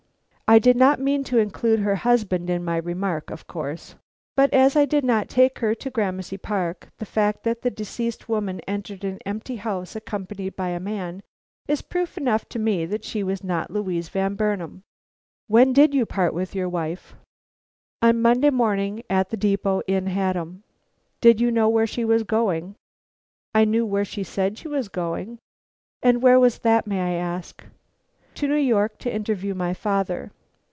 "I 0.53 0.59
did 0.59 0.75
not 0.75 0.99
mean 0.99 1.23
to 1.31 1.37
include 1.37 1.79
her 1.79 1.95
husband 1.95 2.49
in 2.49 2.61
my 2.61 2.75
remark, 2.75 3.29
of 3.29 3.47
course. 3.47 3.95
But 4.35 4.53
as 4.53 4.75
I 4.75 4.83
did 4.83 5.05
not 5.05 5.29
take 5.29 5.59
her 5.59 5.73
to 5.75 5.89
Gramercy 5.89 6.37
Park, 6.37 6.89
the 6.97 7.05
fact 7.05 7.43
that 7.43 7.61
the 7.61 7.71
deceased 7.71 8.27
woman 8.27 8.59
entered 8.67 9.05
an 9.05 9.19
empty 9.25 9.55
house 9.55 9.95
accompanied 9.95 10.57
by 10.57 10.67
a 10.71 10.77
man, 10.81 11.23
is 11.69 11.81
proof 11.81 12.17
enough 12.17 12.49
to 12.49 12.59
me 12.59 12.85
that 12.85 13.05
she 13.05 13.23
was 13.23 13.45
not 13.45 13.71
Louise 13.71 14.09
Van 14.09 14.35
Burnam." 14.35 14.83
"When 15.47 15.71
did 15.71 15.93
you 15.93 16.05
part 16.05 16.33
with 16.33 16.53
your 16.53 16.67
wife?" 16.67 17.15
"On 18.01 18.21
Monday 18.21 18.49
morning 18.49 19.03
at 19.09 19.29
the 19.29 19.37
depot 19.37 19.81
in 19.87 20.07
Haddam." 20.07 20.63
"Did 21.21 21.39
you 21.39 21.49
know 21.49 21.69
where 21.69 21.87
she 21.87 22.03
was 22.03 22.23
going?" 22.23 22.75
"I 23.55 23.63
knew 23.63 23.85
where 23.85 24.03
she 24.03 24.21
said 24.23 24.57
she 24.57 24.67
was 24.67 24.89
going." 24.89 25.39
"And 26.03 26.21
where 26.21 26.41
was 26.41 26.59
that, 26.59 26.85
may 26.87 26.99
I 26.99 27.13
ask?" 27.21 27.63
"To 28.35 28.49
New 28.49 28.55
York, 28.55 28.97
to 28.97 29.09
interview 29.13 29.53
my 29.55 29.73
father." 29.73 30.33